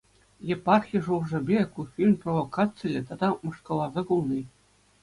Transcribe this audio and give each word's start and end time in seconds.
Епархи 0.55 0.97
шухашӗпе, 1.05 1.59
ку 1.73 1.79
фильм 1.93 2.15
провокациллӗ 2.21 3.01
тата 3.07 3.27
мӑшкӑлласа 3.45 4.01
кулни. 4.07 4.41